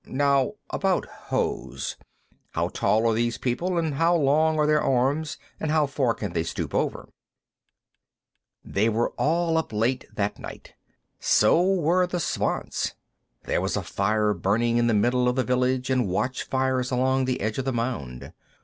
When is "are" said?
3.05-3.13, 4.57-4.65